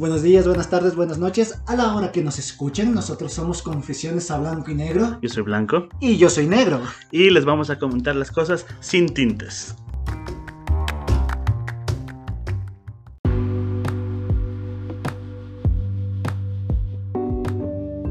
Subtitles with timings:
[0.00, 1.60] Buenos días, buenas tardes, buenas noches.
[1.66, 5.18] A la hora que nos escuchen, nosotros somos Confesiones a Blanco y Negro.
[5.20, 5.90] Yo soy Blanco.
[6.00, 6.80] Y yo soy Negro.
[7.12, 9.74] Y les vamos a comentar las cosas sin tintes.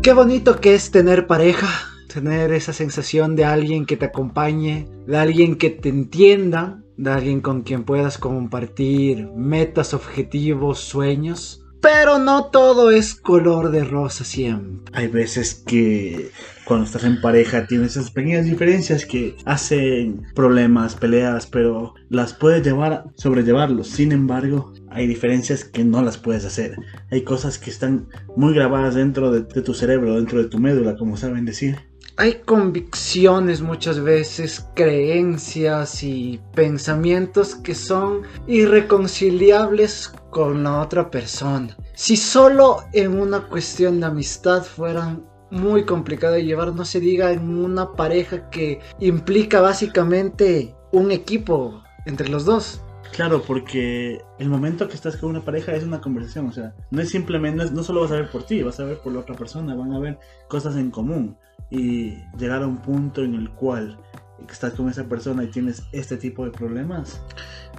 [0.04, 1.70] Qué bonito que es tener pareja,
[2.14, 7.42] tener esa sensación de alguien que te acompañe, de alguien que te entienda, de alguien
[7.42, 11.66] con quien puedas compartir metas, objetivos, sueños.
[11.82, 14.92] Pero no todo es color de rosa siempre.
[14.94, 16.32] Hay veces que
[16.66, 22.64] cuando estás en pareja tienes esas pequeñas diferencias que hacen problemas, peleas, pero las puedes
[22.64, 23.88] llevar, sobrellevarlos.
[23.88, 26.76] Sin embargo, hay diferencias que no las puedes hacer.
[27.12, 30.98] Hay cosas que están muy grabadas dentro de, de tu cerebro, dentro de tu médula,
[30.98, 31.89] como saben decir
[32.20, 41.78] hay convicciones muchas veces, creencias y pensamientos que son irreconciliables con la otra persona.
[41.94, 47.32] Si solo en una cuestión de amistad fueran muy complicado de llevar, no se diga
[47.32, 52.82] en una pareja que implica básicamente un equipo entre los dos.
[53.12, 57.02] Claro, porque el momento que estás con una pareja es una conversación, o sea, no
[57.02, 59.36] es simplemente, no, solo vas a ver por ti, vas a ver por la otra
[59.36, 61.38] persona, van a ver cosas en común
[61.70, 64.00] y llegar a un punto en el cual
[64.50, 67.22] estás con esa persona y tienes este tipo de problemas.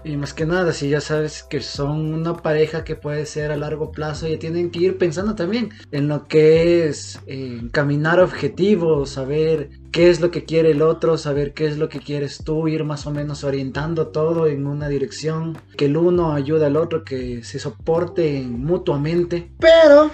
[0.05, 3.57] Y más que nada, si ya sabes que son una pareja que puede ser a
[3.57, 9.11] largo plazo, ya tienen que ir pensando también en lo que es eh, caminar objetivos,
[9.11, 12.69] saber qué es lo que quiere el otro, saber qué es lo que quieres tú,
[12.69, 17.05] ir más o menos orientando todo en una dirección, que el uno ayude al otro,
[17.05, 19.53] que se soporte mutuamente.
[19.59, 20.11] Pero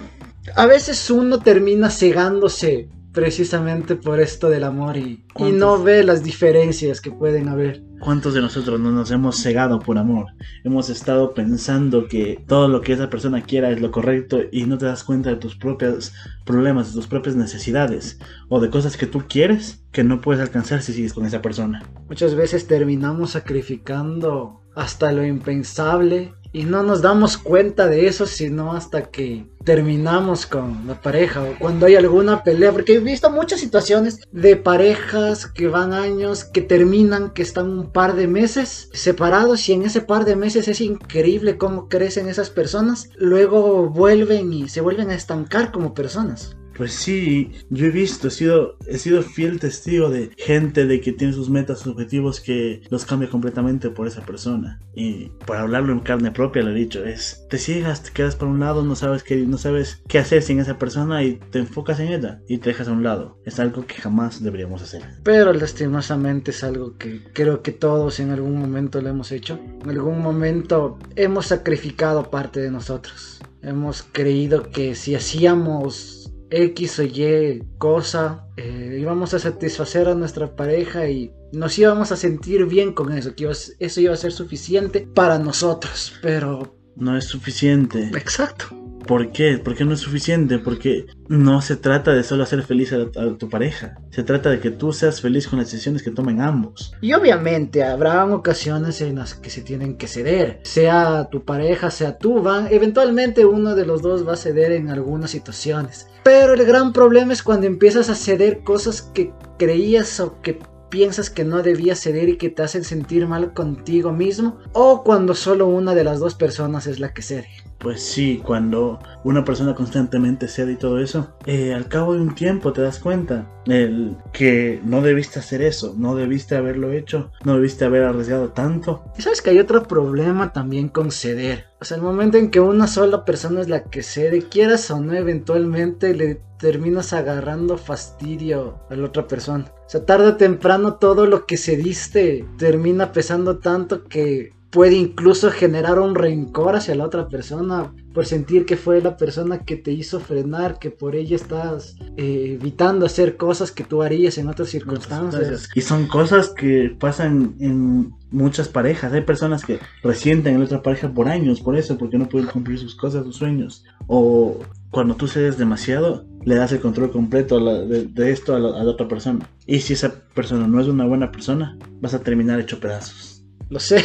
[0.55, 6.23] a veces uno termina cegándose precisamente por esto del amor y, y, no ve las
[6.23, 7.83] diferencias que pueden haber.
[8.01, 10.27] ¿Cuántos de nosotros no nos hemos cegado por amor?
[10.65, 14.79] Hemos estado pensando que todo lo que esa persona quiera es lo correcto y no
[14.79, 16.13] te das cuenta de tus propios
[16.45, 18.19] problemas, de tus propias necesidades
[18.49, 21.83] o de cosas que tú quieres que no puedes alcanzar si sigues con esa persona.
[22.09, 26.33] Muchas veces terminamos sacrificando hasta lo impensable.
[26.53, 31.59] Y no nos damos cuenta de eso sino hasta que terminamos con la pareja o
[31.59, 36.63] cuando hay alguna pelea, porque he visto muchas situaciones de parejas que van años, que
[36.63, 40.81] terminan, que están un par de meses separados y en ese par de meses es
[40.81, 46.57] increíble cómo crecen esas personas, luego vuelven y se vuelven a estancar como personas.
[46.77, 51.13] Pues sí, yo he visto, he sido, he sido fiel testigo de gente de que
[51.13, 54.81] tiene sus metas, sus objetivos que los cambia completamente por esa persona.
[54.95, 58.49] Y para hablarlo en carne propia lo he dicho, es te ciegas, te quedas por
[58.49, 62.01] un lado, no sabes qué, no sabes qué hacer sin esa persona y te enfocas
[62.01, 63.39] en ella y te dejas a un lado.
[63.45, 65.03] Es algo que jamás deberíamos hacer.
[65.23, 69.59] Pero lastimosamente es algo que creo que todos en algún momento lo hemos hecho.
[69.83, 73.41] En algún momento hemos sacrificado parte de nosotros.
[73.63, 76.16] Hemos creído que si hacíamos
[76.51, 82.17] X o Y cosa, eh, íbamos a satisfacer a nuestra pareja y nos íbamos a
[82.17, 86.77] sentir bien con eso, que eso iba a ser suficiente para nosotros, pero...
[86.97, 88.11] No es suficiente.
[88.15, 88.67] Exacto.
[89.07, 89.59] ¿Por qué?
[89.59, 90.59] ¿Por qué no es suficiente?
[90.59, 93.07] Porque no se trata de solo hacer feliz a,
[93.39, 93.97] tu pareja.
[94.11, 96.93] Se trata de que tú seas feliz con las decisiones que tomen ambos.
[97.01, 100.61] Y obviamente habrá ocasiones en las que se tienen que ceder.
[100.65, 104.91] Sea tu pareja, sea tú, van, eventualmente uno de los dos va a ceder en
[104.91, 106.09] algunas situaciones.
[106.25, 110.59] Pero el gran problema es cuando empiezas a ceder cosas que creías o que
[110.91, 114.59] piensas que no debías ceder y que te hacen sentir mal contigo mismo.
[114.73, 117.49] O cuando solo una de las dos personas es la que cede.
[117.79, 122.35] Pues sí, cuando una persona constantemente cede y todo eso, eh, al cabo de un
[122.35, 127.55] tiempo te das cuenta el que no debiste hacer eso, no debiste haberlo hecho, no
[127.55, 129.05] debiste haber arriesgado tanto.
[129.19, 131.67] Y sabes que hay otro problema también con ceder.
[131.81, 135.01] O sea, el momento en que una sola persona es la que cede, quieras o
[135.01, 139.71] no, eventualmente le terminas agarrando fastidio a la otra persona.
[139.87, 145.51] O sea, tarde o temprano todo lo que cediste termina pesando tanto que puede incluso
[145.51, 149.91] generar un rencor hacia la otra persona por sentir que fue la persona que te
[149.91, 154.69] hizo frenar, que por ella estás eh, evitando hacer cosas que tú harías en otras
[154.69, 155.71] circunstancias.
[155.75, 159.15] Y son cosas que pasan en muchas parejas.
[159.15, 162.49] Hay personas que resienten a la otra pareja por años, por eso, porque no pueden
[162.49, 163.83] cumplir sus cosas, sus sueños.
[164.09, 164.59] O
[164.91, 169.49] cuando tú cedes demasiado, le das el control completo de, esto a la otra persona.
[169.67, 173.36] Y si esa persona no es una buena persona, vas a terminar hecho pedazos.
[173.69, 174.03] Lo sé.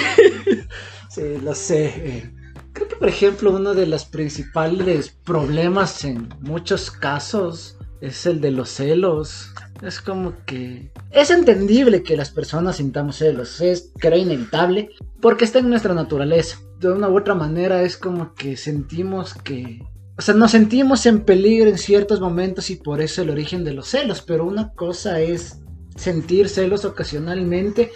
[1.10, 2.32] sí, lo sé.
[2.74, 8.52] Creo que, por ejemplo, uno de los principales problemas en muchos casos es el de
[8.52, 9.54] los celos.
[9.82, 15.60] Es como que es entendible que las personas sintamos celos, es era inevitable porque está
[15.60, 16.60] en nuestra naturaleza.
[16.80, 19.82] de una u otra manera es como que sentimos que
[20.18, 23.74] o sea, nos sentimos en peligro en ciertos momentos y por eso el origen de
[23.74, 25.62] los celos, pero una cosa es
[25.96, 27.92] sentir celos ocasionalmente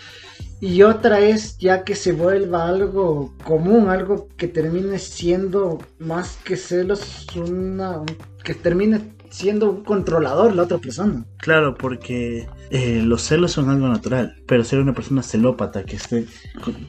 [0.61, 6.55] y otra es ya que se vuelva algo común, algo que termine siendo más que
[6.55, 8.01] celos, una,
[8.43, 11.25] que termine siendo un controlador la otra persona.
[11.37, 16.25] Claro, porque eh, los celos son algo natural, pero ser una persona celópata que esté,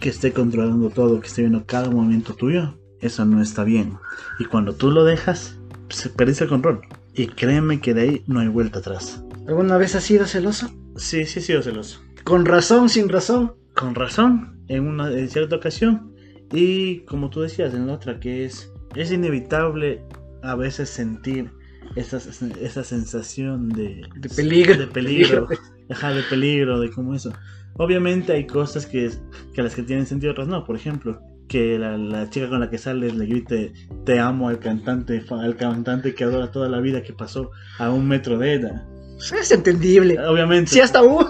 [0.00, 3.98] que esté controlando todo, que esté viendo cada momento tuyo, eso no está bien.
[4.38, 5.58] Y cuando tú lo dejas,
[5.88, 6.82] se pierde el control.
[7.14, 9.24] Y créeme que de ahí no hay vuelta atrás.
[9.48, 10.70] ¿Alguna vez has sido celoso?
[10.96, 12.00] Sí, sí he sido celoso.
[12.26, 13.54] ¿Con razón, sin razón?
[13.76, 16.12] Con razón, en una en cierta ocasión.
[16.52, 20.02] Y como tú decías, en la otra, que es, es inevitable
[20.42, 21.52] a veces sentir
[21.94, 24.76] esa, esa sensación de, de peligro.
[24.76, 25.46] De peligro.
[25.88, 27.32] Ajá, de peligro, de como eso.
[27.74, 29.08] Obviamente hay cosas que,
[29.54, 30.64] que las que tienen sentido, otras no.
[30.64, 33.72] Por ejemplo, que la, chica con la que sales le grite
[34.04, 38.08] te amo al cantante, al cantante que adora toda la vida que pasó a un
[38.08, 38.84] metro de ella.
[39.16, 40.18] Es entendible.
[40.26, 40.72] Obviamente.
[40.72, 41.28] Sí, hasta uno.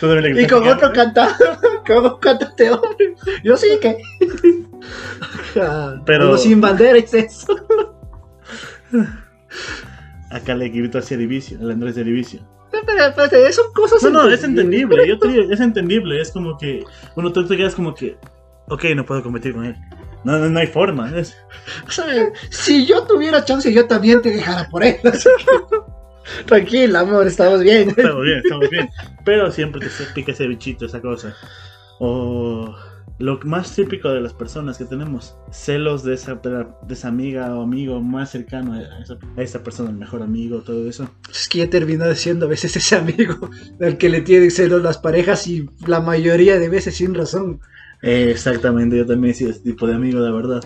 [0.00, 1.44] Y con otro cantante,
[1.86, 3.14] con otro cantante hombre.
[3.42, 3.96] Yo sí que.
[6.06, 6.38] Pero.
[6.38, 7.66] sin bandera es eso.
[10.30, 12.46] Acá le grito hacia Division, al Andrés de Division.
[12.70, 14.02] Pero, son cosas.
[14.02, 15.08] No, no, es entendible.
[15.08, 16.20] Yo te digo, es entendible.
[16.20, 16.84] Es como que.
[17.14, 18.18] Bueno, tú te quedas como que
[18.68, 19.76] ok, no puedo competir con él.
[20.24, 21.12] No, no, no hay forma.
[21.86, 22.04] O sea,
[22.50, 24.96] si yo tuviera chance, yo también te dejara por él.
[26.46, 27.88] Tranquila, amor, estamos bien.
[27.96, 28.88] Estamos bien, estamos bien.
[29.24, 31.34] Pero siempre te pica ese bichito, esa cosa.
[32.00, 32.74] O
[33.18, 37.62] lo más típico de las personas que tenemos, celos de esa, de esa amiga o
[37.62, 41.10] amigo más cercano a esa, a esa, persona, el mejor amigo, todo eso.
[41.30, 43.50] Es que ya termina siendo a veces ese amigo
[43.80, 47.60] al que le tienen celos las parejas y la mayoría de veces sin razón.
[48.02, 50.62] Eh, exactamente, yo también he sido ese tipo de amigo, la verdad.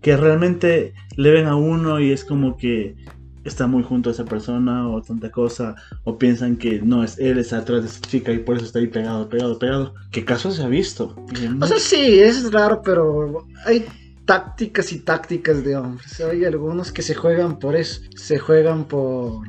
[0.00, 2.96] Que realmente le ven a uno y es como que
[3.44, 5.74] está muy junto a esa persona o tanta cosa,
[6.04, 8.78] o piensan que no, es él está atrás de esa chica y por eso está
[8.78, 9.94] ahí pegado, pegado, pegado.
[10.10, 11.16] ¿Qué caso se ha visto?
[11.60, 13.84] O sea, sí, es raro, pero hay
[14.24, 16.20] tácticas y tácticas de hombres.
[16.20, 19.42] Hay algunos que se juegan por eso, se juegan por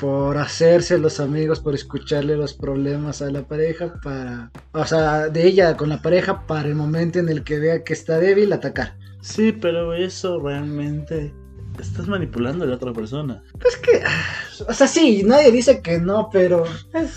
[0.00, 5.46] por hacerse los amigos, por escucharle los problemas a la pareja, para, o sea, de
[5.46, 8.96] ella con la pareja para el momento en el que vea que está débil, atacar.
[9.20, 11.34] Sí, pero eso realmente
[11.80, 13.42] estás manipulando a la otra persona.
[13.66, 14.02] Es que,
[14.66, 16.64] o sea, sí, nadie dice que no, pero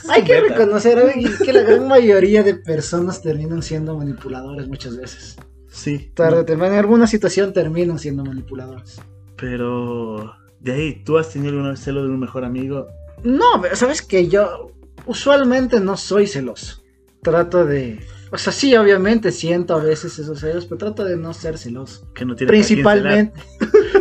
[0.09, 1.01] hay que reconocer
[1.43, 5.37] que la gran mayoría de personas terminan siendo manipuladores muchas veces.
[5.69, 6.11] Sí.
[6.13, 9.01] Tarde o en alguna situación terminan siendo manipuladores.
[9.37, 12.87] Pero de ahí, ¿tú has tenido alguna vez celo de un mejor amigo?
[13.23, 14.71] No, sabes que yo
[15.05, 16.83] usualmente no soy celoso.
[17.21, 17.99] Trato de.
[18.31, 22.11] O sea, sí, obviamente siento a veces esos celos, pero trato de no ser celoso.
[22.13, 23.39] Que no tiene Principalmente.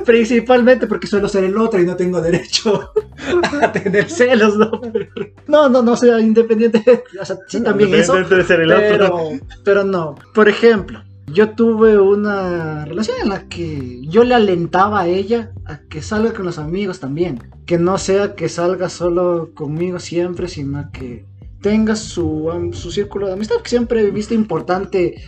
[0.05, 2.93] Principalmente porque suelo ser el otro y no tengo derecho
[3.61, 4.71] a tener celos, ¿no?
[5.47, 7.05] no, no, no, sea independiente.
[7.21, 8.15] O sea, sí, también eso.
[8.15, 9.47] De ser el pero, otro.
[9.65, 10.17] pero no.
[10.35, 15.79] Por ejemplo, yo tuve una relación en la que yo le alentaba a ella a
[15.79, 17.41] que salga con los amigos también.
[17.67, 21.25] Que no sea que salga solo conmigo siempre, sino que
[21.61, 23.57] tenga su, su círculo de amistad.
[23.63, 25.23] Que siempre he visto importante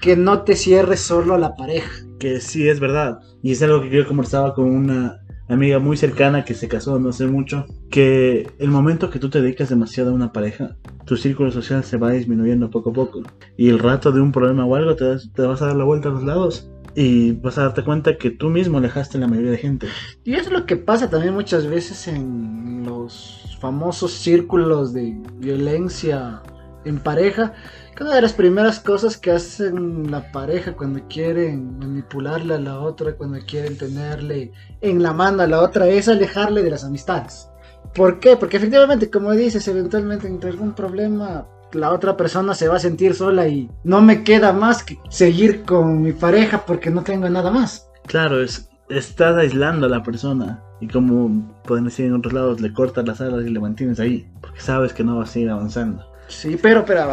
[0.00, 1.90] que no te cierres solo a la pareja.
[2.20, 3.18] Que sí, es verdad.
[3.42, 7.12] Y es algo que yo conversaba con una amiga muy cercana que se casó no
[7.12, 11.50] sé mucho, que el momento que tú te dedicas demasiado a una pareja, tu círculo
[11.50, 13.22] social se va disminuyendo poco a poco.
[13.56, 16.08] Y el rato de un problema o algo te, te vas a dar la vuelta
[16.08, 19.52] a los lados y vas a darte cuenta que tú mismo alejaste a la mayoría
[19.52, 19.86] de gente.
[20.24, 26.42] Y es lo que pasa también muchas veces en los famosos círculos de violencia
[26.84, 27.52] en pareja,
[28.00, 33.14] una de las primeras cosas que hacen la pareja cuando quieren manipularle a la otra,
[33.14, 37.48] cuando quieren tenerle en la mano a la otra, es alejarle de las amistades.
[37.94, 38.36] ¿Por qué?
[38.36, 43.14] Porque efectivamente, como dices, eventualmente entre algún problema la otra persona se va a sentir
[43.14, 47.50] sola y no me queda más que seguir con mi pareja porque no tengo nada
[47.50, 47.88] más.
[48.06, 52.72] Claro, es, estás aislando a la persona y como pueden decir en otros lados, le
[52.72, 56.09] cortas las alas y le mantienes ahí porque sabes que no vas a seguir avanzando.
[56.30, 57.12] Sí, pero, pero,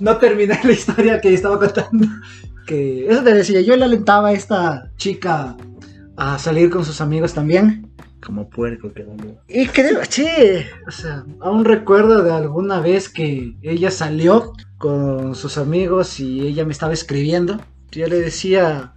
[0.00, 2.06] no terminé la historia que estaba contando.
[2.66, 5.56] Que eso te decía, yo le alentaba a esta chica
[6.16, 7.90] a salir con sus amigos también.
[8.24, 9.06] Como puerco que
[9.48, 10.26] Y que, sí,
[10.86, 16.64] o sea, aún recuerdo de alguna vez que ella salió con sus amigos y ella
[16.64, 17.60] me estaba escribiendo.
[17.90, 18.94] Yo le decía,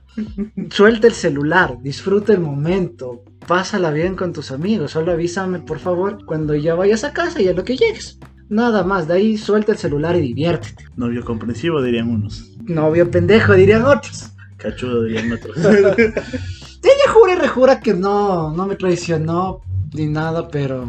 [0.70, 6.26] suelta el celular, disfruta el momento, pásala bien con tus amigos, solo avísame por favor
[6.26, 8.20] cuando ya vayas a casa y a lo que llegues.
[8.50, 10.86] Nada más, de ahí suelta el celular y diviértete.
[10.96, 12.52] Novio comprensivo dirían unos.
[12.66, 14.32] novio pendejo, dirían otros.
[14.58, 15.58] Cachudo dirían otros.
[16.88, 19.62] Ella jura y rejura que no, no me traicionó
[19.94, 20.86] ni nada, pero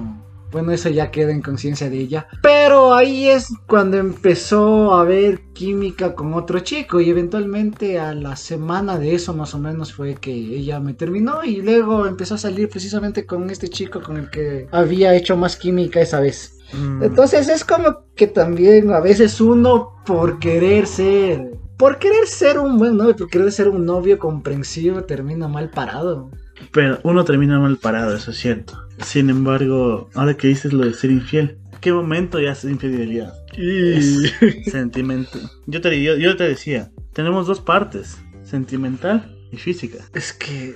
[0.50, 2.26] bueno, eso ya queda en conciencia de ella.
[2.42, 8.36] Pero ahí es cuando empezó a haber química con otro chico y eventualmente a la
[8.36, 12.38] semana de eso más o menos fue que ella me terminó y luego empezó a
[12.38, 16.57] salir precisamente con este chico con el que había hecho más química esa vez.
[16.72, 22.58] Mm, Entonces es como que también a veces uno por querer ser, por querer ser
[22.58, 26.30] un buen novio, por querer ser un novio comprensivo termina mal parado.
[26.72, 28.74] Pero uno termina mal parado, eso es cierto.
[28.98, 33.32] Sin embargo, ahora que dices lo de ser infiel, ¿qué momento ya es infidelidad?
[33.56, 34.32] Es
[34.70, 35.50] sentimental.
[35.66, 39.98] Yo te, yo, yo te decía, tenemos dos partes, sentimental y física.
[40.14, 40.74] Es que.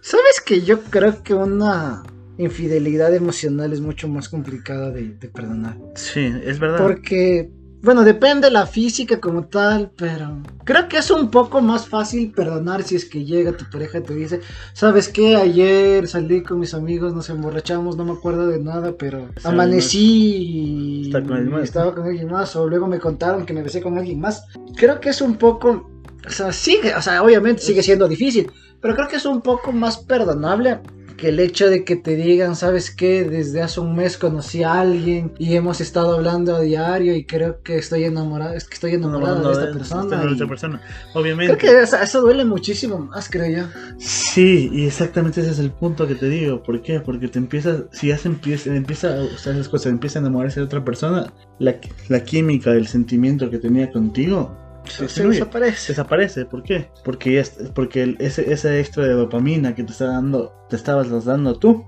[0.00, 2.02] ¿sabes que yo creo que una
[2.40, 5.76] infidelidad emocional es mucho más complicada de, de perdonar?
[5.94, 6.78] Sí, es verdad.
[6.78, 7.50] Porque,
[7.82, 12.32] bueno, depende de la física como tal, pero creo que es un poco más fácil
[12.32, 14.40] perdonar si es que llega tu pareja y te dice,
[14.72, 15.36] ¿sabes qué?
[15.36, 21.06] Ayer salí con mis amigos, nos emborrachamos, no me acuerdo de nada, pero Sí, amanecí
[21.06, 24.20] y con estaba con alguien más, o luego me contaron que me besé con alguien
[24.20, 24.44] más.
[24.76, 25.90] Creo que es un poco,
[26.26, 29.72] o sea, sigue, o sea, obviamente sigue siendo difícil, pero creo que es un poco
[29.72, 30.80] más perdonable
[31.20, 33.24] que el hecho de que te digan, ¿sabes qué?
[33.24, 37.62] Desde hace un mes conocí a alguien y hemos estado hablando a diario y creo
[37.62, 40.22] que estoy enamorado, es que estoy enamorado No, no, de esta persona.
[40.22, 40.80] de y esta persona.
[41.14, 41.56] Obviamente.
[41.58, 43.68] Creo que eso duele muchísimo más, creo yo.
[43.98, 46.62] Sí, y exactamente ese es el punto que te digo.
[46.62, 47.00] ¿Por qué?
[47.00, 50.60] Porque te empieza, si ya se empieza, empieza o sea, esas cosas, empieza a enamorarse
[50.60, 51.76] de otra persona, la,
[52.08, 54.56] la química, el sentimiento que tenía contigo
[54.90, 55.92] Se desaparece.
[55.92, 56.44] desaparece.
[56.44, 56.90] ¿Por qué?
[57.04, 61.58] Porque es- porque ese, ese extra de dopamina que te está dando, te estabas dando
[61.58, 61.84] tú.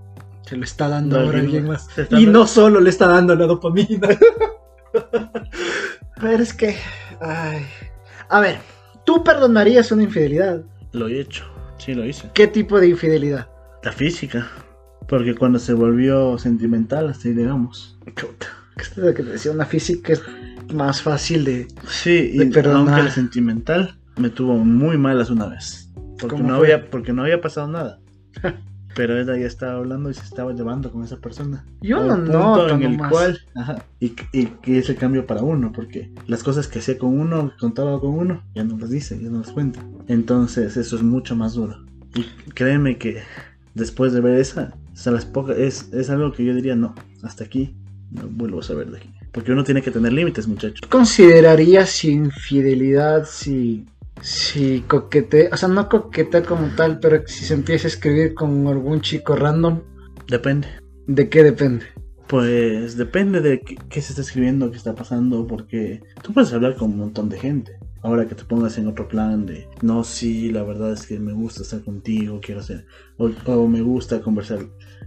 [0.46, 1.88] Se lo está dando No, ahora alguien más.
[2.10, 4.08] Y no solo le está dando la dopamina.
[6.20, 6.76] Pero es que.
[7.20, 7.66] Ay.
[8.28, 8.58] A ver,
[9.04, 10.62] ¿tú perdonarías una infidelidad?
[10.92, 11.44] Lo he hecho,
[11.78, 12.30] sí lo hice.
[12.34, 13.48] ¿Qué tipo de infidelidad?
[13.82, 14.48] La física.
[15.08, 17.12] Porque cuando se volvió sentimental.
[17.18, 20.12] Chuta, que esto es lo que te decía, una física
[20.72, 21.68] más fácil de.
[21.88, 22.94] Sí, De y perdonar.
[22.94, 25.90] aunque la sentimental me tuvo muy malas una vez.
[26.18, 26.72] Porque ¿Cómo no, fue?
[26.72, 27.98] había, porque no había pasado nada.
[28.94, 31.64] Pero ella ya estaba hablando y se estaba llevando con esa persona.
[31.80, 33.10] Yo no noto en el nomás.
[33.10, 37.18] cual, ajá, y, y que ese cambio para uno, porque las cosas que hacía con
[37.18, 39.80] uno, contaba con uno, ya no las dice, ya no las cuenta.
[40.08, 41.86] Entonces eso es mucho más duro.
[42.14, 43.22] Y créeme que
[43.74, 46.94] después de ver esa, o sea, las pocas, es, es algo que yo diría, no,
[47.22, 47.74] hasta aquí,
[48.10, 49.10] no vuelvo a saber de aquí.
[49.32, 50.80] Porque uno tiene que tener límites, muchachos.
[50.88, 53.86] ¿Considerarías infidelidad si.
[54.20, 58.68] Si coquetea, o sea, no coquetea como tal, pero si se empieza a escribir con
[58.68, 59.80] algún chico random,
[60.28, 60.68] Depende.
[61.08, 61.86] ¿de qué depende?
[62.28, 66.76] Pues depende de qué, qué se está escribiendo, qué está pasando, porque tú puedes hablar
[66.76, 67.78] con un montón de gente.
[68.02, 71.32] Ahora que te pongas en otro plan de, no, sí, la verdad es que me
[71.32, 72.86] gusta estar contigo, quiero hacer,
[73.16, 74.60] o, o me gusta conversar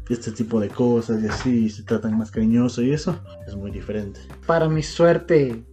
[0.10, 3.72] este tipo de cosas y así, y se tratan más cariñoso y eso, es muy
[3.72, 4.20] diferente.
[4.46, 5.64] para mi suerte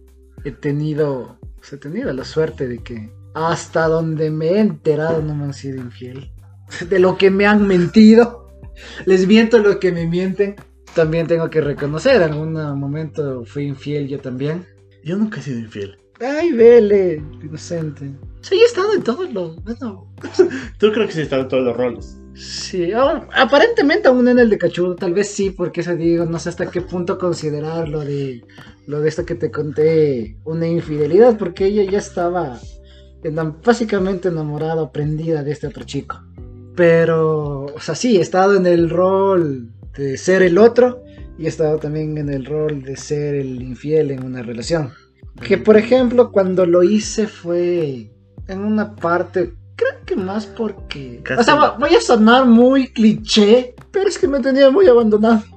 [0.43, 5.35] he tenido, pues, he tenido la suerte de que hasta donde me he enterado no
[5.35, 6.31] me han sido infiel.
[6.89, 8.47] De lo que me han mentido,
[9.05, 10.55] les miento lo que me mienten.
[10.95, 14.65] También tengo que reconocer, en algún momento fui infiel yo también.
[15.03, 15.97] Yo nunca he sido infiel.
[16.19, 18.11] Ay, vele, inocente.
[18.41, 19.61] Sí, he estado en todos los...
[19.63, 20.13] Bueno,
[20.77, 22.17] Tú creo que sí están todos los roles.
[22.35, 26.49] Sí, aparentemente aún en el de cachudo, tal vez sí, porque eso digo, no sé
[26.49, 28.43] hasta qué punto considerar lo de,
[28.87, 32.59] lo de esto que te conté una infidelidad, porque ella ya estaba
[33.63, 36.21] básicamente enamorada, prendida de este otro chico.
[36.75, 41.03] Pero, o sea, sí, he estado en el rol de ser el otro
[41.37, 44.91] y he estado también en el rol de ser el infiel en una relación.
[45.41, 48.11] Que por ejemplo, cuando lo hice fue
[48.47, 49.53] en una parte,
[50.03, 51.21] que más porque...
[51.23, 51.41] Casi.
[51.41, 55.41] O sea, va- voy a sonar muy cliché, pero es que me tenía muy abandonado.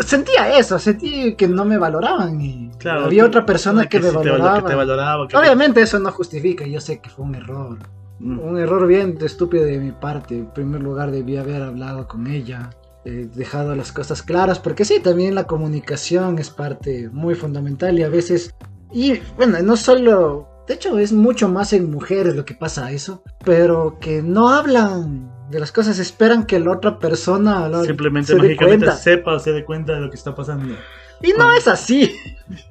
[0.00, 4.10] Sentía eso, sentí que no me valoraban y Claro, había tú- otra persona que, me
[4.10, 4.62] sí valoraba.
[4.62, 5.26] que te valoraba.
[5.28, 7.78] que- Obviamente eso no justifica, yo sé que fue un error.
[8.18, 8.38] Mm.
[8.40, 10.36] Un error bien estúpido de mi parte.
[10.36, 12.70] En primer lugar, debí haber hablado con ella,
[13.06, 18.02] eh, dejado las cosas claras, porque sí, también la comunicación es parte muy fundamental y
[18.02, 18.54] a veces,
[18.92, 23.22] y bueno, no solo, de hecho es mucho más en mujeres lo que pasa eso,
[23.44, 28.38] pero que no hablan de las cosas, esperan que la otra persona lo- Simplemente se
[28.38, 30.74] mágicamente sepa o se dé cuenta de lo que está pasando.
[31.22, 32.12] Y no es así.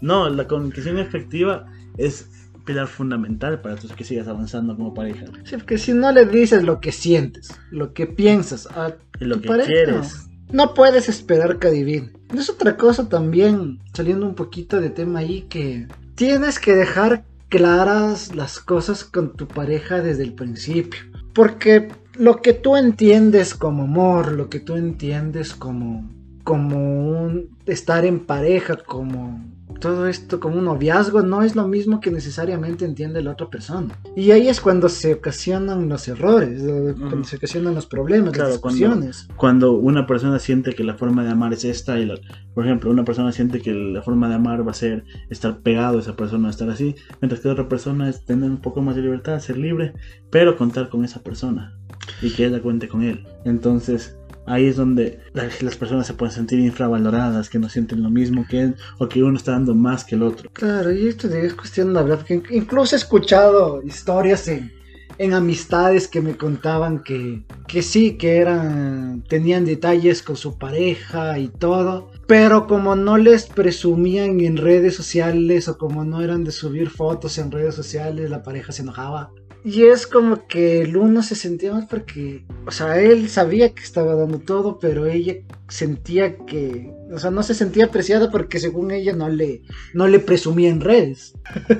[0.01, 1.65] No, la comunicación efectiva
[1.97, 2.29] es
[2.65, 5.25] pilar fundamental para que sigas avanzando como pareja.
[5.43, 9.35] Sí, porque si no le dices lo que sientes, lo que piensas a Y lo
[9.35, 10.27] tu que pareja, quieres.
[10.51, 12.11] No puedes esperar que adivine.
[12.35, 18.35] Es otra cosa también, saliendo un poquito de tema ahí, que tienes que dejar claras
[18.35, 20.99] las cosas con tu pareja desde el principio.
[21.33, 26.09] Porque lo que tú entiendes como amor, lo que tú entiendes como,
[26.43, 31.99] como un estar en pareja, como todo esto como un noviazgo no es lo mismo
[31.99, 33.97] que necesariamente entiende la otra persona.
[34.15, 36.61] Y ahí es cuando se ocasionan los errores,
[36.97, 39.27] cuando se ocasionan los problemas, las discusiones.
[39.35, 42.11] Cuando, una persona siente que la forma de amar es esta, y
[42.53, 45.97] por ejemplo, una persona siente que la forma de amar va a ser estar pegado
[45.97, 49.01] a esa persona, estar así, mientras que otra persona es tener un poco más de
[49.01, 49.93] libertad, ser libre,
[50.29, 51.77] pero contar con esa persona
[52.21, 53.25] y que ella cuente con él.
[53.45, 58.45] Entonces, ahí es donde las personas se pueden sentir infravaloradas, que no sienten lo mismo
[58.49, 60.49] que él, o que uno está dando más que el otro.
[60.53, 64.71] Claro, y esto es cuestión de hablar, porque incluso he escuchado historias en,
[65.17, 71.39] en amistades que me contaban que, que sí, que eran, tenían detalles con su pareja
[71.39, 76.51] y todo, pero como no les presumían en redes sociales o como no eran de
[76.51, 79.31] subir fotos en redes sociales, la pareja se enojaba.
[79.65, 83.81] Y es como que el uno se sentía mal porque, o sea, él sabía que
[83.81, 88.91] estaba dando todo, pero ella sentía que, o sea, no se sentía apreciada porque según
[88.91, 89.63] ella no le,
[89.95, 91.33] no le presumía en redes.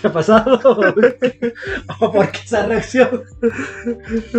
[0.00, 0.58] ¿Te ha pasado?
[2.00, 3.22] ¿O por qué esa reacción?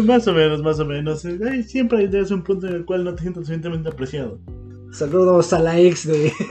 [0.03, 1.25] más o menos, más o menos.
[1.65, 4.41] siempre hay un punto en el cual no te sientes suficientemente apreciado.
[4.91, 6.33] Saludos a la ex de...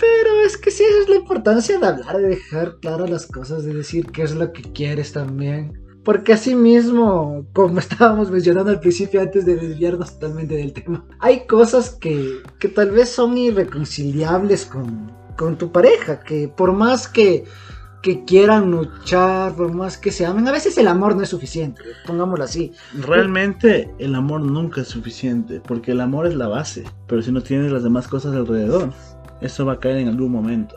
[0.00, 3.74] Pero es que sí, es la importancia de hablar, de dejar claras las cosas, de
[3.74, 5.78] decir qué es lo que quieres también.
[6.04, 11.46] Porque así mismo, como estábamos mencionando al principio antes de desviarnos totalmente del tema, hay
[11.46, 17.44] cosas que, que tal vez son irreconciliables con, con tu pareja, que por más que,
[18.02, 21.82] que quieran luchar, por más que se amen, a veces el amor no es suficiente,
[22.06, 22.72] pongámoslo así.
[22.94, 27.42] Realmente el amor nunca es suficiente, porque el amor es la base, pero si no
[27.42, 28.92] tienes las demás cosas alrededor,
[29.40, 30.76] eso va a caer en algún momento.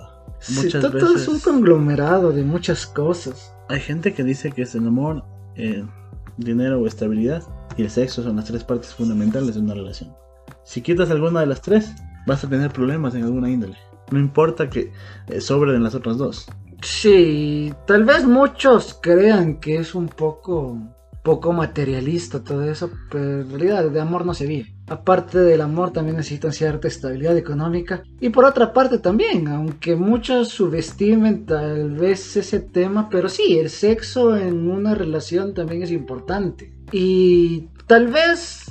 [0.55, 1.22] Muchas todo, veces...
[1.22, 3.53] es un conglomerado de muchas cosas.
[3.70, 5.24] Hay gente que dice que es el amor,
[5.55, 5.85] eh,
[6.37, 7.44] dinero o estabilidad
[7.77, 10.14] y el sexo son las tres partes fundamentales de una relación.
[10.64, 11.94] Si quitas alguna de las tres,
[12.25, 13.77] vas a tener problemas en alguna índole.
[14.11, 14.92] No importa que
[15.27, 16.48] eh, sobren las otras dos.
[16.81, 20.77] Sí, tal vez muchos crean que es un poco
[21.24, 24.75] poco materialista todo eso, pero en realidad de amor no se vive.
[24.88, 28.03] Aparte del amor también necesitan cierta estabilidad económica.
[28.20, 33.70] Y por otra parte también, aunque muchos subestimen tal vez ese tema, pero sí, el
[33.70, 36.74] sexo en una relación también es importante.
[36.92, 38.62] Y tal vez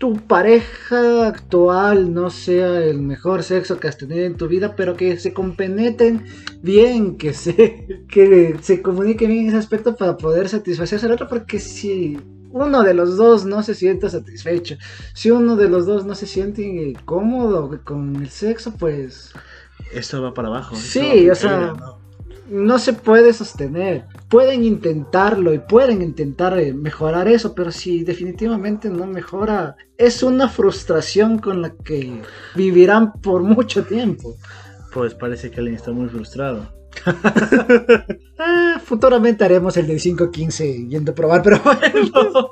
[0.00, 4.96] tu pareja actual no sea el mejor sexo que has tenido en tu vida, pero
[4.96, 6.24] que se compenetren
[6.62, 11.28] bien, que se, que se comunique bien en ese aspecto para poder satisfacerse al otro,
[11.28, 12.18] porque si
[12.50, 14.76] uno de los dos no se siente satisfecho,
[15.12, 19.34] si uno de los dos no se siente cómodo con el sexo, pues...
[19.92, 20.76] Eso va para abajo.
[20.76, 21.74] Sí, o sea
[22.50, 24.04] no se puede sostener.
[24.30, 30.48] Pueden intentarlo y pueden intentar eh, mejorar eso, pero si definitivamente no mejora, es una
[30.48, 32.22] frustración con la que
[32.54, 34.36] vivirán por mucho tiempo.
[34.94, 36.72] Pues parece que alguien está muy frustrado.
[38.42, 42.50] Ah, futuramente haremos el del 515 yendo a probar, pero bueno.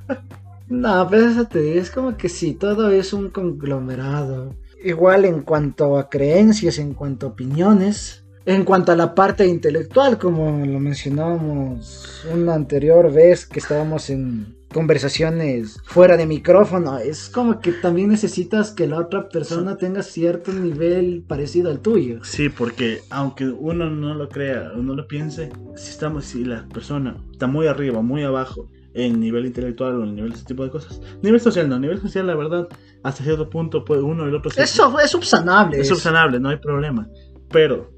[0.68, 4.54] no, pero eso te es como que sí, todo es un conglomerado.
[4.82, 10.18] Igual en cuanto a creencias, en cuanto a opiniones, en cuanto a la parte intelectual,
[10.18, 17.60] como lo mencionábamos una anterior vez que estábamos en conversaciones fuera de micrófono, es como
[17.60, 22.22] que también necesitas que la otra persona tenga cierto nivel parecido al tuyo.
[22.22, 27.16] Sí, porque aunque uno no lo crea, uno lo piense, si estamos, si la persona
[27.32, 30.70] está muy arriba, muy abajo, en nivel intelectual o en nivel de ese tipo de
[30.70, 31.00] cosas.
[31.20, 32.68] Nivel social no, nivel social la verdad,
[33.02, 34.52] hasta cierto punto puede uno y el otro...
[34.56, 35.80] Eso es subsanable.
[35.80, 37.08] Es subsanable, no hay problema.
[37.50, 37.95] Pero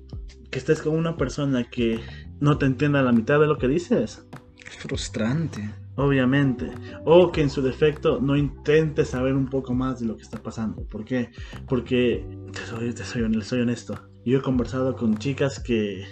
[0.50, 2.00] que estés con una persona que
[2.40, 4.26] no te entienda la mitad de lo que dices.
[4.66, 5.70] Es frustrante.
[5.96, 6.70] Obviamente.
[7.04, 10.40] O que en su defecto no intente saber un poco más de lo que está
[10.40, 10.84] pasando.
[10.84, 11.30] ¿Por qué?
[11.66, 16.04] Porque, te soy, te soy, soy honesto, yo he conversado con chicas que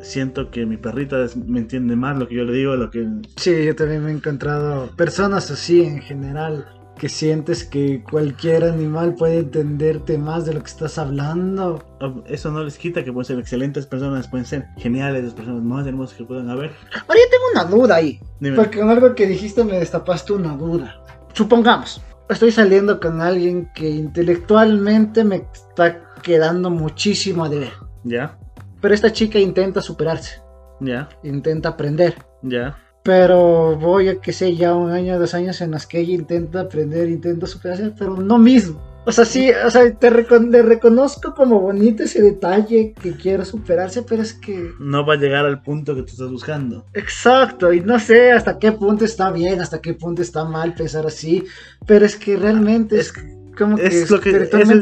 [0.00, 3.08] siento que mi perrita me entiende más lo que yo le digo, lo que...
[3.36, 9.16] Sí, yo también me he encontrado personas así en general que sientes que cualquier animal
[9.16, 11.82] puede entenderte más de lo que estás hablando.
[12.26, 15.84] Eso no les quita que pueden ser excelentes personas, pueden ser geniales, las personas más
[15.84, 16.70] hermosas que puedan haber.
[16.92, 18.20] Ahora yo tengo una duda ahí.
[18.54, 21.04] Porque con algo que dijiste me destapaste una duda.
[21.32, 27.72] Supongamos, estoy saliendo con alguien que intelectualmente me está quedando muchísimo a deber.
[28.04, 28.38] Ya.
[28.80, 30.40] Pero esta chica intenta superarse.
[30.78, 31.08] Ya.
[31.24, 32.14] Intenta aprender.
[32.42, 32.78] Ya.
[33.02, 36.60] Pero voy a que sé, ya un año, dos años en los que ella intenta
[36.60, 38.80] aprender, intenta superarse, pero no mismo.
[39.04, 44.02] O sea, sí, o sea, te le reconozco como bonito ese detalle que quiero superarse,
[44.02, 44.70] pero es que...
[44.78, 46.86] No va a llegar al punto que tú estás buscando.
[46.94, 51.04] Exacto, y no sé hasta qué punto está bien, hasta qué punto está mal pensar
[51.04, 51.44] así,
[51.84, 53.12] pero es que realmente es,
[53.58, 54.30] como que, es lo que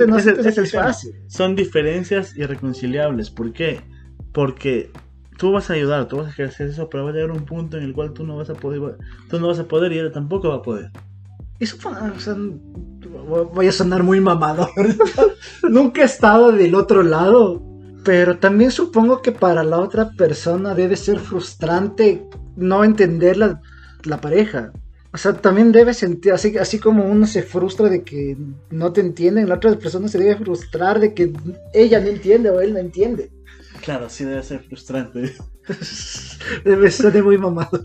[0.06, 1.12] no es, es, fácil.
[1.26, 3.80] Son diferencias irreconciliables, ¿por qué?
[4.34, 4.90] Porque
[5.40, 7.78] tú vas a ayudar, tú vas a ejercer eso, pero va a llegar un punto
[7.78, 8.98] en el cual tú no vas a poder,
[9.30, 10.90] tú no vas a poder y él tampoco va a poder.
[11.58, 12.36] Eso o sea,
[13.54, 14.68] voy a sonar muy mamador.
[15.62, 17.62] Nunca he estado del otro lado.
[18.04, 22.26] Pero también supongo que para la otra persona debe ser frustrante
[22.56, 23.60] no entender la,
[24.04, 24.72] la pareja.
[25.12, 28.38] O sea, también debe sentir, así, así como uno se frustra de que
[28.70, 31.32] no te entienden, la otra persona se debe frustrar de que
[31.74, 33.30] ella no entiende o él no entiende.
[33.82, 35.34] Claro, sí debe ser frustrante.
[36.64, 37.82] debe ser muy mamado.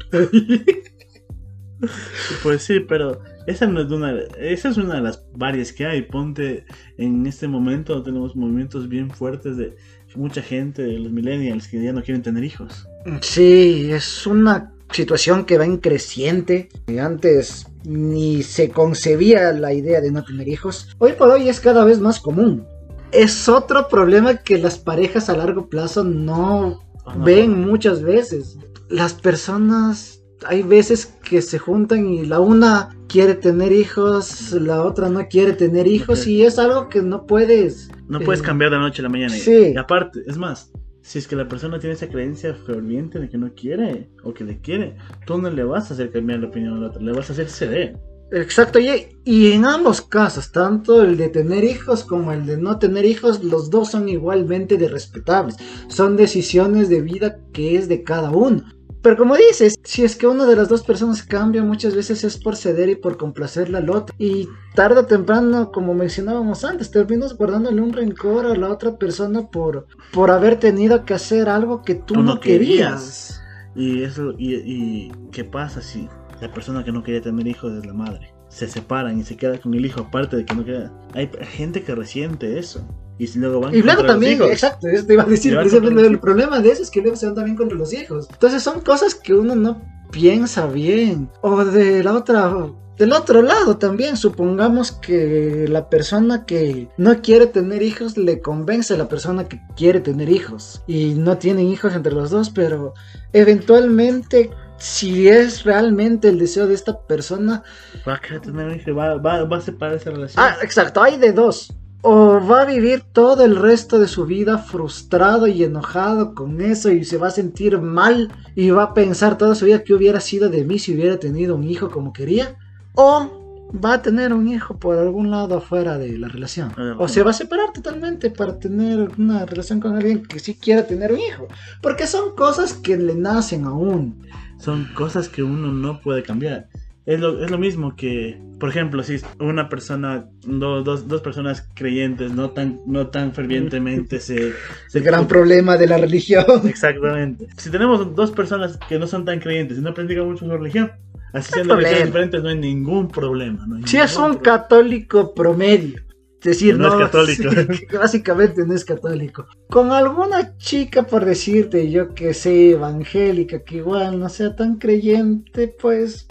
[2.44, 6.02] pues sí, pero esa no es una, esa es una de las varias que hay.
[6.04, 6.66] Ponte
[6.98, 9.76] en este momento tenemos movimientos bien fuertes de
[10.16, 12.88] mucha gente, de los millennials que ya no quieren tener hijos.
[13.22, 16.70] Sí, es una situación que va en creciente.
[17.00, 20.96] Antes ni se concebía la idea de no tener hijos.
[20.98, 22.66] Hoy por hoy es cada vez más común
[23.12, 26.80] es otro problema que las parejas a largo plazo no
[27.24, 28.58] ven muchas veces.
[28.90, 35.10] Las personas, hay veces que se juntan y la una quiere tener hijos, la otra
[35.10, 37.90] no quiere tener hijos y es algo que no puedes...
[38.08, 39.34] No puedes eh, cambiar de noche a la mañana.
[39.34, 39.72] Sí.
[39.74, 43.38] Y aparte, es más, si es que la persona tiene esa creencia ferviente de que
[43.38, 46.78] no quiere o que le quiere, tú no le vas a hacer cambiar la opinión
[46.78, 47.98] a la otra, le vas a hacer ceder.
[48.36, 53.06] Exacto, y, en ambos casos, tanto el de tener hijos como el de no tener
[53.06, 55.56] hijos, los dos son igualmente de respetables.
[55.88, 58.66] Son decisiones de vida que es de cada uno.
[59.02, 62.38] Pero como dices, si es que una de las dos personas cambia, muchas veces es
[62.38, 64.14] por ceder y por complacerle al otro.
[64.20, 69.48] Y tarde o temprano, como mencionábamos antes, terminas guardándole un rencor a la otra persona
[69.50, 73.42] por, por haber tenido que hacer algo que tú, no, querías.
[73.76, 76.10] Y eso, y, y ¿qué pasa si
[76.42, 78.34] la persona que no quería tener hijos es la madre.
[78.50, 80.92] Se separan y se queda con el hijo, aparte de que no queda.
[81.14, 82.86] Hay gente que resiente eso.
[83.18, 86.70] Y luego van Y luego también, exacto, eso te iba a decir, el problema de
[86.70, 88.28] eso es que luego se van también contra los hijos.
[88.32, 91.30] Entonces son cosas que uno no piensa bien.
[91.42, 92.54] O de la otra
[92.98, 98.94] del otro lado también, supongamos que la persona que no quiere tener hijos le convence
[98.94, 100.82] a la persona que quiere tener hijos.
[100.88, 102.94] Y no tienen hijos entre los dos, pero
[103.34, 107.64] eventualmente si es realmente el deseo de esta persona.
[108.08, 110.44] Va a querer tener hijo, va, va, va a separar esa relación.
[110.44, 111.74] Ah, exacto, hay de dos.
[112.02, 116.92] O va a vivir todo el resto de su vida frustrado y enojado con eso
[116.92, 120.20] y se va a sentir mal y va a pensar toda su vida que hubiera
[120.20, 122.58] sido de mí si hubiera tenido un hijo como quería.
[122.94, 126.72] O va a tener un hijo por algún lado afuera de la relación.
[126.78, 130.54] Ah, o se va a separar totalmente para tener una relación con alguien que sí
[130.54, 131.48] quiera tener un hijo.
[131.82, 134.22] Porque son cosas que le nacen aún
[134.66, 136.68] son cosas que uno no puede cambiar.
[137.06, 142.32] Es lo, es lo mismo que, por ejemplo, si una persona, dos, dos personas creyentes
[142.32, 144.54] no tan, no tan fervientemente se...
[144.92, 146.46] El gran problema de la religión.
[146.66, 147.48] Exactamente.
[147.58, 150.92] Si tenemos dos personas que no son tan creyentes y no practican mucho su religión,
[151.32, 153.68] así siendo diferentes no hay ningún problema.
[153.86, 156.02] si es un católico promedio
[156.42, 157.50] decir, no, es católico.
[157.94, 159.48] básicamente no es católico.
[159.70, 165.68] Con alguna chica, por decirte, yo que sé, evangélica, que igual no sea tan creyente,
[165.68, 166.28] pues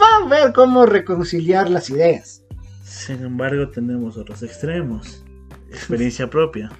[0.00, 2.44] va a ver cómo reconciliar las ideas.
[2.84, 5.24] Sin embargo, tenemos otros extremos.
[5.70, 6.70] Experiencia propia.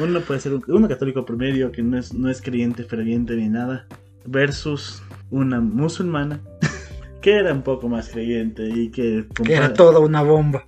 [0.00, 3.86] uno puede ser un, católico promedio que no es, no es creyente, ferviente ni nada,
[4.24, 6.40] versus una musulmana
[7.20, 9.26] que era un poco más creyente y que...
[9.42, 10.66] que era toda una bomba.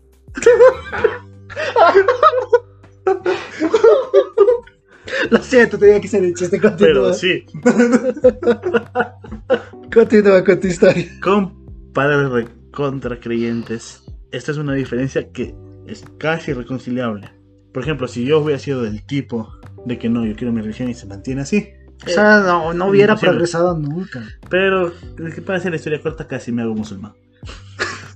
[5.31, 6.61] Lo siento, tenía que ser el chiste.
[6.61, 6.89] Continúa.
[6.89, 7.45] Pero sí.
[9.93, 11.07] continúa con tu historia.
[11.23, 14.05] Con padres contra creyentes.
[14.31, 15.55] Esta es una diferencia que
[15.87, 17.31] es casi irreconciliable.
[17.73, 19.53] Por ejemplo, si yo hubiera sido del tipo
[19.87, 21.69] de que no, yo quiero mi religión y se mantiene así.
[22.07, 24.23] O sea, no, no hubiera progresado nunca.
[24.49, 24.93] Pero,
[25.35, 26.27] ¿qué para hacer la historia corta?
[26.27, 27.15] Casi me hago musulmán.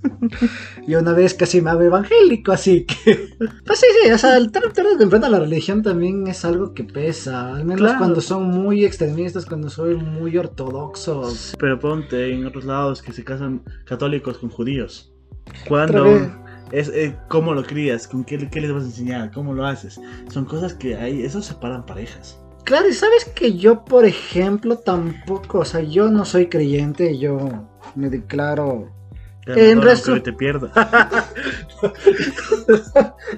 [0.87, 3.31] y una vez casi me hago evangélico, así que.
[3.67, 6.85] Pues sí, sí, o sea, el tarde o temprano la religión también es algo que
[6.85, 7.55] pesa.
[7.55, 11.55] Al menos cuando son muy extremistas, cuando son muy ortodoxos.
[11.59, 15.13] Pero ponte en otros lados que se casan católicos con judíos.
[15.69, 16.07] Cuando.
[16.71, 20.01] Es, eh, cómo lo crías, con qué, qué, les vas a enseñar, cómo lo haces.
[20.31, 22.41] Son cosas que hay, eso separan parejas.
[22.65, 27.69] Claro, y sabes que yo, por ejemplo, tampoco, o sea, yo no soy creyente, yo
[27.95, 28.89] me declaro
[29.47, 30.71] en te pierdas.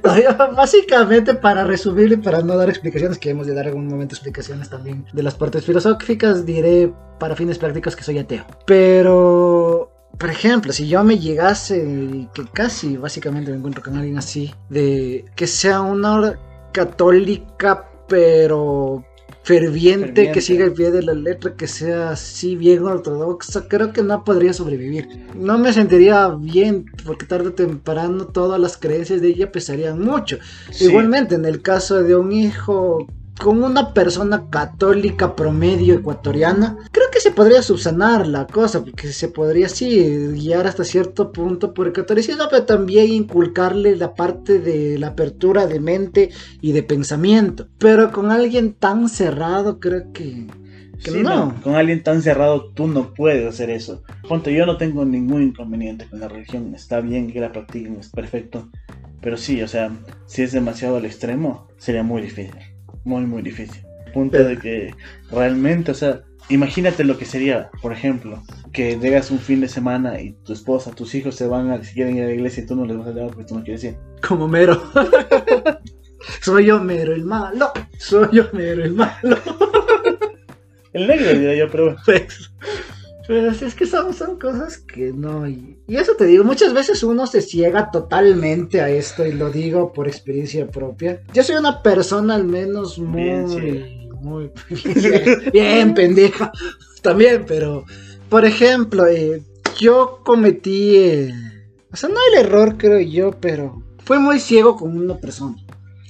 [0.56, 4.68] Básicamente, para resumir y para no dar explicaciones, que hemos de dar algún momento explicaciones
[4.68, 8.44] también de las partes filosóficas, diré para fines prácticos que soy ateo.
[8.66, 14.54] Pero, por ejemplo, si yo me llegase, que casi básicamente me encuentro con alguien así,
[14.68, 16.38] de que sea una
[16.72, 19.04] católica, pero
[19.44, 24.02] ferviente, que siga el pie de la letra, que sea así bien ortodoxa, creo que
[24.02, 25.06] no podría sobrevivir.
[25.34, 30.38] No me sentiría bien, porque tarde o temprano todas las creencias de ella pesarían mucho.
[30.80, 33.06] Igualmente, en el caso de un hijo
[33.38, 39.28] con una persona católica promedio ecuatoriana, creo que se podría subsanar la cosa, porque se
[39.28, 44.98] podría sí guiar hasta cierto punto por el catolicismo, pero también inculcarle la parte de
[44.98, 47.68] la apertura de mente y de pensamiento.
[47.78, 50.46] Pero con alguien tan cerrado, creo que...
[51.22, 51.54] no.
[51.62, 54.02] Con alguien tan cerrado tú no puedes hacer eso.
[54.28, 56.74] Ponte, yo no tengo ningún inconveniente con la religión.
[56.74, 58.70] Está bien que la practiquen, es perfecto.
[59.20, 59.90] Pero sí, o sea,
[60.26, 62.73] si es demasiado al extremo, sería muy difícil
[63.04, 63.82] muy, muy difícil.
[64.12, 64.94] Punto de que
[65.30, 70.20] realmente, o sea, imagínate lo que sería, por ejemplo, que llegas un fin de semana
[70.20, 72.66] y tu esposa, tus hijos se van a, si quieren ir a la iglesia y
[72.66, 73.96] tú no les vas a llevar porque tú no quieres ir.
[74.26, 74.80] Como mero.
[76.42, 77.72] soy yo mero el malo.
[77.98, 79.38] Soy yo mero el malo.
[80.92, 82.52] el negro diría yo, pero pues,
[83.26, 85.48] pero es que son, son cosas que no.
[85.48, 89.92] Y, eso te digo, muchas veces uno se ciega totalmente a esto y lo digo
[89.92, 91.22] por experiencia propia.
[91.32, 93.22] Yo soy una persona al menos muy.
[93.22, 94.50] Bien, muy.
[95.52, 96.52] Bien, pendeja.
[97.02, 97.84] También, pero.
[98.28, 99.42] Por ejemplo, eh,
[99.78, 100.96] yo cometí.
[100.96, 101.32] Eh,
[101.90, 103.82] o sea, no el error, creo yo, pero.
[104.04, 105.56] Fui muy ciego con una persona.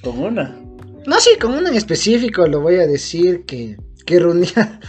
[0.03, 0.61] ¿Con una?
[1.07, 3.77] No, sí, con una en específico, lo voy a decir que.
[4.05, 4.81] Que reunía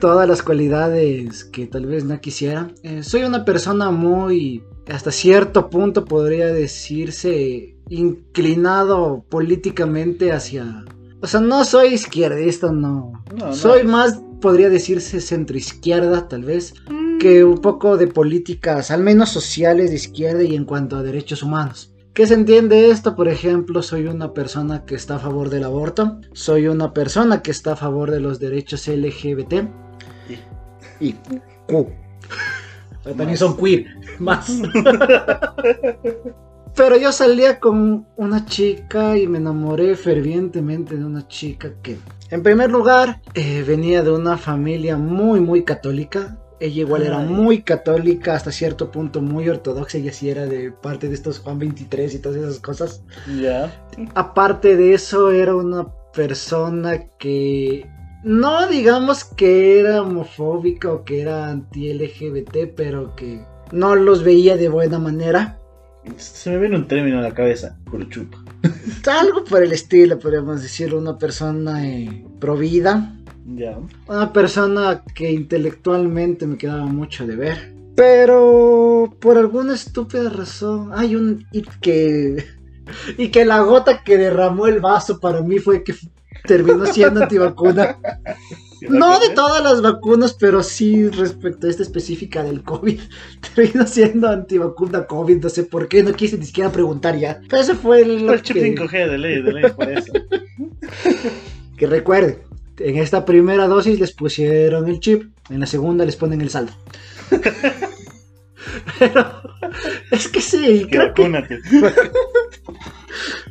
[0.00, 2.70] todas las cualidades que tal vez no quisiera.
[2.82, 10.84] Eh, soy una persona muy, hasta cierto punto podría decirse, inclinado políticamente hacia...
[11.20, 13.12] O sea, no soy izquierdista, no.
[13.52, 17.18] soy más, podría decirse, centroizquierda, tal vez, mm.
[17.18, 21.44] que un poco de políticas, al menos sociales de izquierda y en cuanto a derechos
[21.44, 21.91] humanos.
[22.14, 23.16] ¿Qué se entiende esto?
[23.16, 27.50] Por ejemplo, soy una persona que está a favor del aborto, soy una persona que
[27.50, 29.64] está a favor de los derechos LGBT
[31.00, 31.14] y,
[31.66, 31.88] Q.
[33.02, 33.86] También son queer,
[34.18, 34.46] más.
[36.76, 41.98] Pero yo salía con una chica y me enamoré fervientemente de una chica que,
[42.30, 46.38] en primer lugar, eh, venía de una familia muy, muy católica.
[46.62, 51.08] Ella igual era muy católica, hasta cierto punto muy ortodoxa, y así era de parte
[51.08, 53.02] de estos Juan 23 y todas esas cosas.
[53.40, 53.84] Ya.
[54.14, 57.84] Aparte de eso, era una persona que
[58.22, 64.68] no digamos que era homofóbica o que era anti-LGBT, pero que no los veía de
[64.68, 65.58] buena manera.
[66.16, 68.38] Se me viene un término a la cabeza, curuchupa.
[69.20, 73.16] Algo por el estilo, podríamos decirlo, una persona eh, provida
[74.06, 77.74] una persona que intelectualmente me quedaba mucho de ver.
[77.94, 82.44] Pero por alguna estúpida razón hay un y que
[83.18, 85.94] y que la gota que derramó el vaso para mí fue que
[86.44, 87.98] terminó siendo antivacuna.
[88.88, 92.98] No de todas las vacunas, pero sí respecto a esta específica del COVID.
[93.54, 97.40] Terminó siendo antivacuna COVID, no sé por qué, no quise ni siquiera preguntar ya.
[97.48, 98.28] Pero eso fue el.
[98.28, 100.12] El chip 5G de ley, de ley, por eso.
[101.76, 102.38] que recuerden,
[102.84, 106.72] en esta primera dosis les pusieron el chip, en la segunda les ponen el saldo.
[108.98, 109.26] Pero
[110.10, 111.22] es que sí, creo que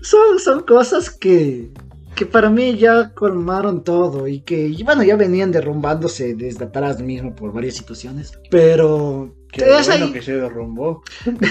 [0.02, 1.72] son, son cosas que,
[2.16, 7.36] que para mí ya colmaron todo y que, bueno, ya venían derrumbándose desde atrás mismo
[7.36, 8.34] por varias situaciones.
[8.50, 11.04] Pero es ahí, que se derrumbó.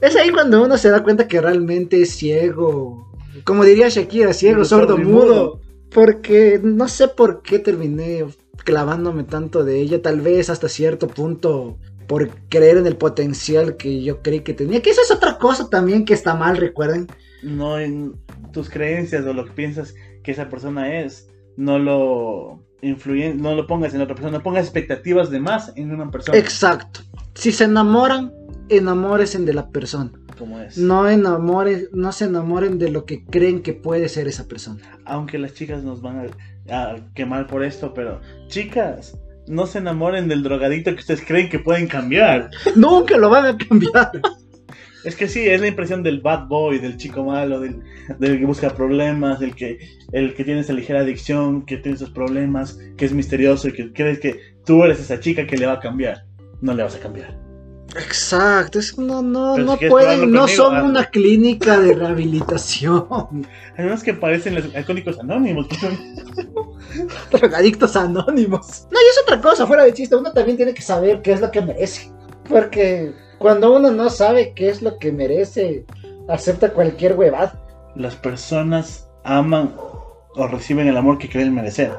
[0.00, 3.10] Es, ahí cuando uno se da cuenta que realmente es ciego.
[3.44, 5.60] Como diría Shakira, ciego, sordo, mudo.
[5.94, 8.26] Porque no sé por qué terminé
[8.64, 11.78] clavándome tanto de ella, tal vez hasta cierto punto
[12.08, 15.70] por creer en el potencial que yo creí que tenía, que esa es otra cosa
[15.70, 17.06] también que está mal, recuerden.
[17.42, 18.14] No en
[18.52, 23.66] tus creencias o lo que piensas que esa persona es, no lo influyen, no lo
[23.66, 26.36] pongas en otra persona, no pongas expectativas de más en una persona.
[26.36, 27.00] Exacto.
[27.34, 28.32] Si se enamoran,
[28.68, 30.10] enamóresen de la persona.
[30.76, 34.98] No enamores, no se enamoren de lo que creen que puede ser esa persona.
[35.04, 36.28] Aunque las chicas nos van
[36.68, 41.58] a, quemar por esto, pero chicas, no se enamoren del drogadito que ustedes creen que
[41.58, 42.50] pueden cambiar.
[42.76, 44.10] Nunca lo van a cambiar.
[45.04, 47.82] Es que sí, es la impresión del bad boy, del chico malo, del,
[48.18, 49.78] del que busca problemas, del que,
[50.12, 53.92] el que tiene esa ligera adicción, que tiene esos problemas, que es misterioso y que
[53.92, 56.24] crees que tú eres esa chica que le va a cambiar.
[56.62, 57.43] No le vas a cambiar.
[57.96, 63.06] Exacto, es, no, no, Pero no si pueden, no conmigo, son una clínica de rehabilitación.
[63.78, 65.66] Además que parecen los alcohólicos anónimos.
[67.30, 68.86] Drogadictos anónimos.
[68.90, 71.40] No, y es otra cosa, fuera de chiste, uno también tiene que saber qué es
[71.40, 72.10] lo que merece.
[72.48, 75.86] Porque cuando uno no sabe qué es lo que merece,
[76.28, 77.60] acepta cualquier huevada.
[77.94, 79.74] Las personas aman
[80.34, 81.92] o reciben el amor que creen merecer.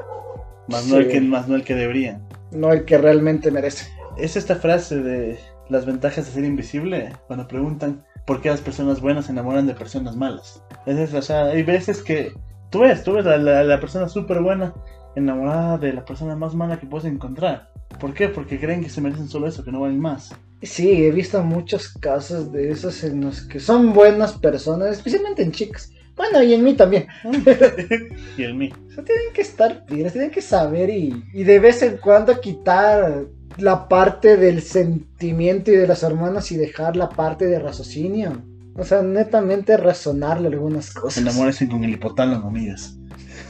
[0.68, 2.26] Más, no el que, más no el que deberían.
[2.50, 3.86] No el que realmente merece.
[4.18, 9.00] Es esta frase de las ventajas de ser invisible cuando preguntan por qué las personas
[9.00, 10.62] buenas se enamoran de personas malas.
[10.84, 12.32] Es o sea, hay veces que
[12.70, 14.74] tú ves, tú ves a la, la persona súper buena
[15.14, 17.70] enamorada de la persona más mala que puedes encontrar.
[18.00, 18.28] ¿Por qué?
[18.28, 20.34] Porque creen que se merecen solo eso, que no valen más.
[20.62, 25.52] Sí, he visto muchos casos de esos en los que son buenas personas, especialmente en
[25.52, 25.92] chicas.
[26.16, 27.06] Bueno, y en mí también.
[28.36, 28.70] y el mí.
[28.88, 32.40] O sea, tienen que estar pilas, tienen que saber y, y de vez en cuando
[32.40, 33.26] quitar
[33.58, 38.42] la parte del sentimiento y de las hormonas y dejar la parte de raciocinio.
[38.74, 41.18] O sea, netamente razonarle algunas cosas.
[41.22, 42.96] Enamórense con el hipotálamo, amigas.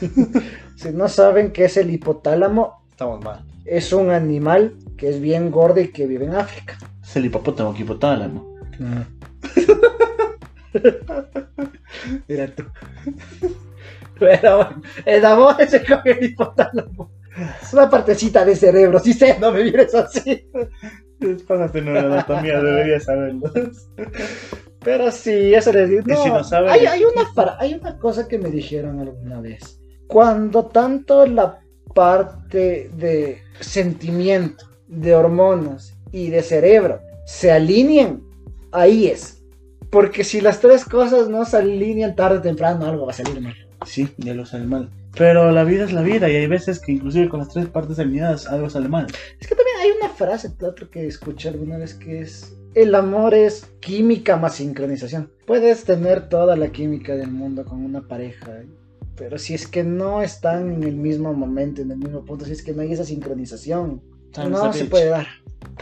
[0.75, 3.43] Si no saben qué es el hipotálamo, Estamos mal.
[3.65, 6.77] es un animal que es bien gordo y que vive en África.
[7.03, 8.47] Es el hipopótamo que hipotálamo.
[12.27, 12.63] Mira tú.
[14.19, 17.09] Pero bueno, el amor se con el hipotálamo.
[17.61, 20.49] Es una partecita de cerebro, sí sé, no me mires así.
[21.47, 23.51] Pásate en una anatomía, deberías saberlo.
[24.83, 26.01] Pero sí, eso les digo.
[26.05, 29.79] Y si no saben- hay, hay una, hay una cosa que me dijeron alguna vez.
[30.07, 31.59] Cuando tanto la
[31.93, 38.21] parte de sentimiento, de hormonas y de cerebro se alinean,
[38.71, 39.43] ahí es.
[39.89, 43.41] Porque si las tres cosas no se alinean tarde o temprano, algo va a salir
[43.41, 43.55] mal.
[43.85, 44.89] Sí, ya lo sale mal.
[45.17, 47.97] Pero la vida es la vida y hay veces que inclusive con las tres partes
[47.99, 49.07] alineadas algo sale mal.
[49.39, 53.33] Es que también hay una frase, otro que escuché alguna vez que es, el amor
[53.33, 55.31] es química más sincronización.
[55.45, 58.63] Puedes tener toda la química del mundo con una pareja,
[59.15, 62.51] pero si es que no están en el mismo momento, en el mismo punto, si
[62.51, 64.01] es que no hay esa sincronización,
[64.31, 64.91] Time no se bitch.
[64.91, 65.27] puede dar.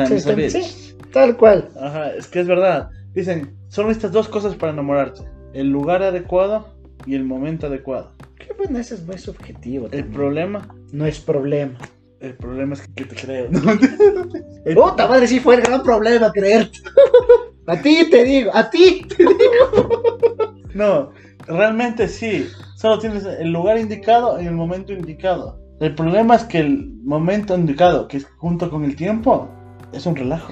[0.08, 1.69] Sí, sí, tal cual.
[1.80, 2.89] Ajá, es que es verdad.
[3.13, 5.21] Dicen, son estas dos cosas para enamorarte.
[5.54, 6.67] El lugar adecuado
[7.06, 8.13] y el momento adecuado.
[8.38, 9.86] Qué bueno, eso es muy subjetivo.
[9.86, 10.13] El también.
[10.13, 11.78] problema, No es problema.
[12.19, 13.50] el problema es que te creo.
[14.65, 16.80] El- Puta madre, sí fue el gran problema creerte.
[17.67, 19.06] a ti te digo, a ti.
[20.74, 21.12] No,
[21.48, 22.48] realmente sí.
[22.76, 25.58] Solo tienes el lugar indicado y el momento indicado.
[25.80, 29.48] El problema es que el momento indicado, que es junto con el tiempo,
[29.93, 30.52] es un relajo.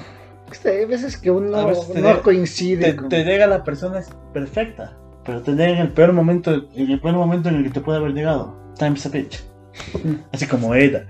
[0.66, 2.86] Hay veces que uno veces te no llega- coincide.
[2.86, 4.02] Te, con- te llega la persona
[4.34, 7.70] perfecta, pero te llega en el peor momento, en el peor momento en el que
[7.70, 8.56] te puede haber llegado.
[8.78, 9.44] Time's a bitch.
[10.32, 11.06] Así como Eda.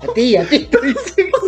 [0.00, 0.68] A ti, a ti.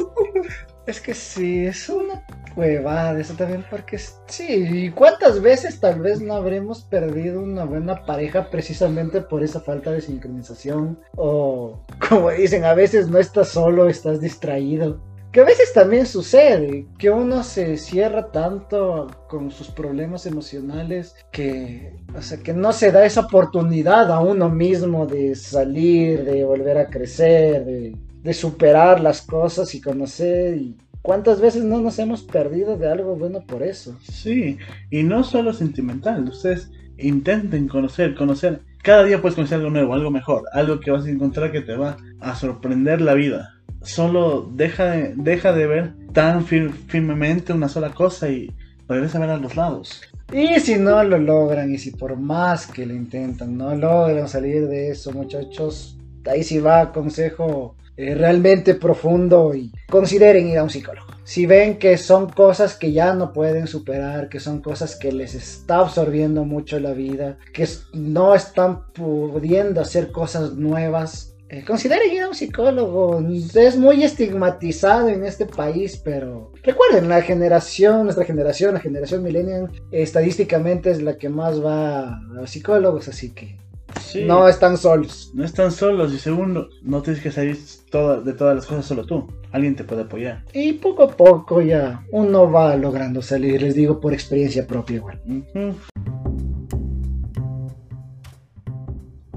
[0.87, 2.23] es que sí, es una
[2.57, 8.05] huevada eso también, porque sí, ¿y cuántas veces tal vez no habremos perdido una buena
[8.05, 10.99] pareja precisamente por esa falta de sincronización?
[11.17, 15.01] O, como dicen, a veces no estás solo, estás distraído.
[15.35, 21.93] Que a veces también sucede, que uno se cierra tanto con sus problemas emocionales que,
[22.17, 26.79] o sea, que no se da esa oportunidad a uno mismo de salir, de volver
[26.79, 30.57] a crecer, de, de superar las cosas y conocer.
[30.57, 33.99] Y ¿Cuántas veces no nos hemos perdido de algo bueno por eso?
[34.03, 34.57] Sí,
[34.89, 36.29] y no solo sentimental.
[36.29, 38.61] Ustedes intenten conocer, conocer.
[38.85, 41.75] Cada día puedes conocer algo nuevo, algo mejor, algo que vas a encontrar que te
[41.75, 43.54] va a sorprender la vida.
[43.85, 48.53] Solo deja de, deja de ver tan fir- firmemente una sola cosa y
[48.89, 50.01] regresa a ver a los lados.
[50.33, 54.67] Y si no lo logran, y si por más que lo intentan, no logran salir
[54.69, 60.71] de eso, muchachos, ahí sí va consejo eh, realmente profundo y consideren ir a un
[60.71, 61.07] psicólogo.
[61.25, 65.35] Si ven que son cosas que ya no pueden superar, que son cosas que les
[65.35, 72.23] está absorbiendo mucho la vida, que no están pudiendo hacer cosas nuevas, eh, consideren ir
[72.23, 73.23] a un psicólogo.
[73.55, 79.71] Es muy estigmatizado en este país, pero recuerden, la generación, nuestra generación, la generación millennial,
[79.93, 83.57] estadísticamente es la que más va a psicólogos, así que
[84.01, 84.25] Sí.
[84.25, 85.31] no están solos.
[85.35, 87.57] No están solos y segundo, no tienes que salir
[87.91, 89.29] toda- de todas las cosas solo tú.
[89.53, 90.43] Alguien te puede apoyar.
[90.53, 95.21] Y poco a poco ya uno va logrando salir, les digo por experiencia propia igual.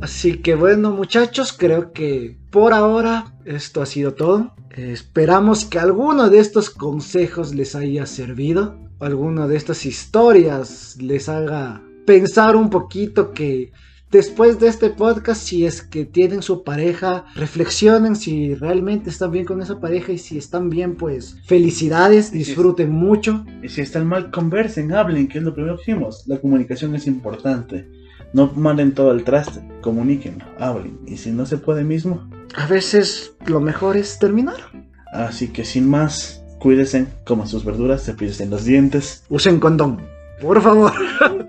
[0.07, 4.53] Así que bueno muchachos, creo que por ahora esto ha sido todo.
[4.69, 11.83] esperamos que alguno de estos consejos les haya servido, alguna de estas historias les haga
[12.05, 13.73] pensar un poquito que
[14.09, 19.43] después de este podcast, si es que tienen su pareja, reflexionen si realmente están bien
[19.43, 23.45] con esa pareja y si están bien, pues felicidades, disfruten mucho.
[23.61, 26.23] Y si están mal, conversen, hablen, que es lo primero que dijimos.
[26.27, 27.96] La comunicación es importante.
[28.33, 30.99] No manden todo al traste, comuniquen, hablen.
[31.05, 32.29] Y si no se puede mismo.
[32.55, 34.57] A veces lo mejor es terminar.
[35.13, 39.23] Así que sin más, cuídense, coman sus verduras, se los dientes.
[39.29, 40.01] Usen condón,
[40.41, 40.93] por favor.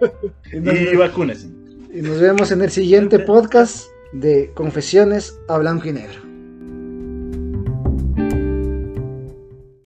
[0.52, 1.48] y vacúnense.
[1.92, 6.27] Y nos vemos en el siguiente podcast de Confesiones a Blanco y Negro.